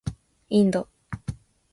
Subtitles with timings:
[0.49, 0.87] インド